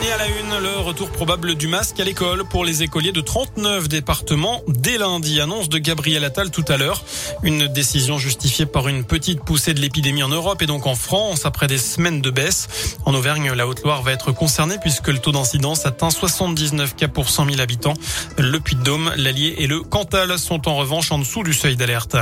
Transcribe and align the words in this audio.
Et 0.00 0.12
à 0.12 0.16
la 0.16 0.28
une, 0.28 0.58
le 0.62 0.78
retour 0.78 1.10
probable 1.10 1.56
du 1.56 1.66
masque 1.66 1.98
à 1.98 2.04
l'école 2.04 2.44
pour 2.44 2.64
les 2.64 2.84
écoliers 2.84 3.10
de 3.10 3.20
39 3.20 3.88
départements 3.88 4.62
dès 4.68 4.96
lundi. 4.96 5.40
Annonce 5.40 5.68
de 5.68 5.78
Gabriel 5.78 6.22
Attal 6.22 6.52
tout 6.52 6.64
à 6.68 6.76
l'heure. 6.76 7.02
Une 7.42 7.66
décision 7.66 8.16
justifiée 8.16 8.64
par 8.64 8.86
une 8.86 9.02
petite 9.02 9.42
poussée 9.42 9.74
de 9.74 9.80
l'épidémie 9.80 10.22
en 10.22 10.28
Europe 10.28 10.62
et 10.62 10.66
donc 10.66 10.86
en 10.86 10.94
France 10.94 11.46
après 11.46 11.66
des 11.66 11.78
semaines 11.78 12.20
de 12.20 12.30
baisse. 12.30 12.68
En 13.06 13.14
Auvergne, 13.14 13.52
la 13.52 13.66
Haute-Loire 13.66 14.02
va 14.02 14.12
être 14.12 14.30
concernée 14.30 14.76
puisque 14.80 15.08
le 15.08 15.18
taux 15.18 15.32
d'incidence 15.32 15.84
atteint 15.84 16.10
79 16.10 16.94
cas 16.94 17.08
pour 17.08 17.28
100 17.28 17.46
000 17.46 17.60
habitants. 17.60 17.94
Le 18.36 18.60
Puy-de-Dôme, 18.60 19.12
l'Allier 19.16 19.56
et 19.58 19.66
le 19.66 19.80
Cantal 19.80 20.38
sont 20.38 20.68
en 20.68 20.76
revanche 20.76 21.10
en 21.10 21.18
dessous 21.18 21.42
du 21.42 21.52
seuil 21.52 21.74
d'alerte. 21.74 22.16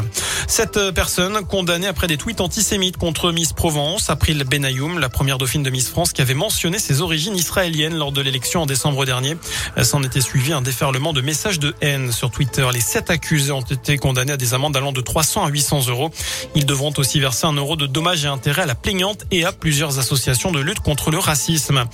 Cette 0.48 0.92
personne 0.92 1.44
condamnée 1.44 1.88
après 1.88 2.06
des 2.06 2.16
tweets 2.16 2.40
antisémites 2.40 2.96
contre 2.96 3.32
Miss 3.32 3.52
Provence, 3.52 4.08
April 4.08 4.44
Benayoum, 4.44 4.98
la 4.98 5.10
première 5.10 5.36
dauphine 5.36 5.62
de 5.62 5.70
Miss 5.70 5.90
France 5.90 6.14
qui 6.14 6.22
avait 6.22 6.32
mentionné 6.32 6.78
ses 6.78 7.02
origines 7.02 7.36
israéliennes 7.36 7.65
lors 7.68 8.12
de 8.12 8.20
l'élection 8.20 8.62
en 8.62 8.66
décembre 8.66 9.04
dernier. 9.04 9.36
S'en 9.82 10.02
était 10.02 10.20
suivi 10.20 10.52
un 10.52 10.62
déferlement 10.62 11.12
de 11.12 11.20
messages 11.20 11.58
de 11.58 11.74
haine 11.80 12.12
sur 12.12 12.30
Twitter. 12.30 12.66
Les 12.72 12.80
sept 12.80 13.10
accusés 13.10 13.52
ont 13.52 13.60
été 13.60 13.96
condamnés 13.96 14.32
à 14.32 14.36
des 14.36 14.54
amendes 14.54 14.76
allant 14.76 14.92
de 14.92 15.00
300 15.00 15.44
à 15.44 15.48
800 15.48 15.88
euros. 15.88 16.10
Ils 16.54 16.64
devront 16.64 16.92
aussi 16.96 17.18
verser 17.18 17.46
un 17.46 17.54
euro 17.54 17.76
de 17.76 17.86
dommages 17.86 18.24
et 18.24 18.28
intérêts 18.28 18.62
à 18.62 18.66
la 18.66 18.74
plaignante 18.74 19.24
et 19.30 19.44
à 19.44 19.52
plusieurs 19.52 19.98
associations 19.98 20.52
de 20.52 20.60
lutte 20.60 20.80
contre 20.80 21.10
le 21.10 21.18
racisme. 21.18 21.84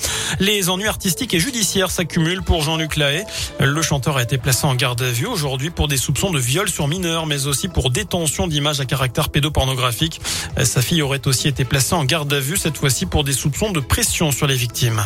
Les 0.41 0.69
ennuis 0.69 0.89
artistiques 0.89 1.33
et 1.33 1.41
judiciaires 1.41 1.91
s'accumulent 1.91 2.43
pour 2.43 2.63
Jean-Luc 2.63 2.97
Lahaye. 2.97 3.25
Le 3.59 3.83
chanteur 3.83 4.19
a 4.19 4.23
été 4.23 4.37
placé 4.37 4.67
en 4.67 4.75
garde 4.75 5.01
à 5.01 5.11
vue 5.11 5.27
aujourd'hui 5.27 5.71
pour 5.71 5.89
des 5.89 5.97
soupçons 5.97 6.31
de 6.31 6.39
viol 6.39 6.69
sur 6.69 6.87
mineurs, 6.87 7.27
mais 7.27 7.47
aussi 7.47 7.69
pour 7.69 7.91
détention 7.91 8.47
d'images 8.47 8.81
à 8.81 8.85
caractère 8.85 9.31
pédopornographique. 9.31 10.21
Sa 10.63 10.83
fille 10.83 11.01
aurait 11.01 11.27
aussi 11.27 11.49
été 11.49 11.65
placée 11.65 11.95
en 11.95 12.05
garde 12.05 12.33
à 12.33 12.41
vue, 12.41 12.57
cette 12.57 12.77
fois-ci 12.77 13.07
pour 13.07 13.25
des 13.25 13.33
soupçons 13.33 13.71
de 13.71 13.81
pression 13.81 14.33
sur 14.33 14.47
les 14.47 14.57
victimes. 14.57 15.03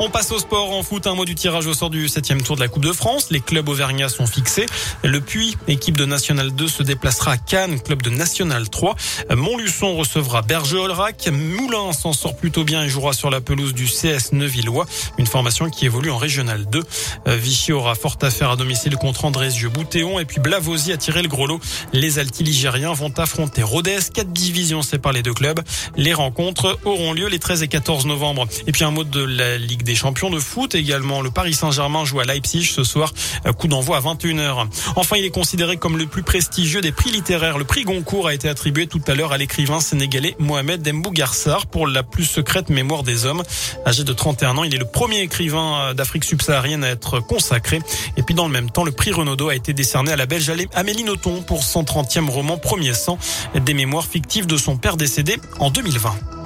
On 0.00 0.10
passe 0.10 0.30
au 0.30 0.38
sport 0.38 0.70
en 0.70 0.84
foot. 0.84 1.08
Un 1.08 1.14
mot 1.16 1.24
du 1.24 1.34
tirage 1.34 1.66
au 1.66 1.74
sort 1.74 1.90
du 1.90 2.06
septième 2.06 2.40
tour 2.40 2.54
de 2.54 2.60
la 2.60 2.68
Coupe 2.68 2.84
de 2.84 2.92
France. 2.92 3.32
Les 3.32 3.40
clubs 3.40 3.68
auvergnats 3.68 4.08
sont 4.08 4.26
fixés. 4.26 4.66
Le 5.02 5.20
Puy, 5.20 5.56
équipe 5.66 5.96
de 5.96 6.04
National 6.04 6.52
2, 6.52 6.68
se 6.68 6.84
déplacera 6.84 7.32
à 7.32 7.36
Cannes, 7.36 7.80
club 7.80 8.02
de 8.02 8.10
National 8.10 8.68
3. 8.68 8.94
Montluçon 9.34 9.96
recevra 9.96 10.42
Berger-Olrac. 10.42 11.28
Moulin 11.32 11.92
s'en 11.92 12.12
sort 12.12 12.36
plutôt 12.36 12.62
bien 12.62 12.84
et 12.84 12.88
jouera 12.88 13.12
sur 13.12 13.28
la 13.28 13.40
pelouse 13.40 13.74
du 13.74 13.86
CS 13.86 14.30
Neuvillois, 14.30 14.86
une 15.18 15.26
formation 15.26 15.68
qui 15.68 15.86
évolue 15.86 16.10
en 16.10 16.16
Régional 16.16 16.66
2. 16.66 16.84
Vichy 17.26 17.72
aura 17.72 17.96
fort 17.96 18.18
à 18.22 18.30
faire 18.30 18.50
à 18.52 18.56
domicile 18.56 18.94
contre 18.94 19.24
Andrézieux-Boutéon 19.24 20.20
et 20.20 20.24
puis 20.24 20.38
Blavosi 20.38 20.92
a 20.92 20.96
tiré 20.96 21.22
le 21.22 21.28
gros 21.28 21.48
lot. 21.48 21.60
Les 21.92 22.20
Altiligériens 22.20 22.92
vont 22.92 23.12
affronter 23.18 23.64
Rodez. 23.64 23.98
Quatre 24.14 24.32
divisions 24.32 24.82
séparent 24.82 25.12
les 25.12 25.22
deux 25.22 25.34
clubs. 25.34 25.60
Les 25.96 26.14
rencontres 26.14 26.78
auront 26.84 27.12
lieu 27.12 27.26
les 27.26 27.40
13 27.40 27.64
et 27.64 27.68
14 27.68 28.06
novembre. 28.06 28.46
Et 28.68 28.72
puis 28.72 28.84
un 28.84 28.92
mot 28.92 29.02
de 29.02 29.24
la 29.24 29.58
Ligue 29.58 29.87
des 29.88 29.94
champions 29.94 30.28
de 30.28 30.38
foot 30.38 30.74
également. 30.74 31.22
Le 31.22 31.30
Paris 31.30 31.54
Saint-Germain 31.54 32.04
joue 32.04 32.20
à 32.20 32.24
Leipzig 32.24 32.66
ce 32.66 32.84
soir. 32.84 33.14
Coup 33.56 33.68
d'envoi 33.68 33.96
à 33.96 34.00
21h. 34.00 34.66
Enfin, 34.96 35.16
il 35.16 35.24
est 35.24 35.30
considéré 35.30 35.78
comme 35.78 35.96
le 35.96 36.04
plus 36.04 36.22
prestigieux 36.22 36.82
des 36.82 36.92
prix 36.92 37.10
littéraires. 37.10 37.56
Le 37.56 37.64
prix 37.64 37.84
Goncourt 37.84 38.28
a 38.28 38.34
été 38.34 38.50
attribué 38.50 38.86
tout 38.86 39.00
à 39.06 39.14
l'heure 39.14 39.32
à 39.32 39.38
l'écrivain 39.38 39.80
sénégalais 39.80 40.36
Mohamed 40.38 40.82
Dembou 40.82 41.10
Garsar 41.10 41.68
pour 41.68 41.86
la 41.86 42.02
plus 42.02 42.26
secrète 42.26 42.68
mémoire 42.68 43.02
des 43.02 43.24
hommes. 43.24 43.42
Âgé 43.86 44.04
de 44.04 44.12
31 44.12 44.58
ans, 44.58 44.64
il 44.64 44.74
est 44.74 44.78
le 44.78 44.84
premier 44.84 45.22
écrivain 45.22 45.94
d'Afrique 45.94 46.24
subsaharienne 46.24 46.84
à 46.84 46.90
être 46.90 47.20
consacré. 47.20 47.80
Et 48.18 48.22
puis 48.22 48.34
dans 48.34 48.46
le 48.46 48.52
même 48.52 48.70
temps, 48.70 48.84
le 48.84 48.92
prix 48.92 49.12
Renaudot 49.12 49.48
a 49.48 49.54
été 49.54 49.72
décerné 49.72 50.12
à 50.12 50.16
la 50.16 50.26
Belge 50.26 50.52
Amélie 50.74 51.04
Nothomb 51.04 51.40
pour 51.40 51.64
son 51.64 51.82
30e 51.82 52.28
roman 52.28 52.58
Premier 52.58 52.92
sang, 52.92 53.18
des 53.54 53.72
mémoires 53.72 54.06
fictives 54.06 54.46
de 54.46 54.58
son 54.58 54.76
père 54.76 54.98
décédé 54.98 55.38
en 55.60 55.70
2020. 55.70 56.37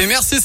Et 0.00 0.06
merci 0.06 0.40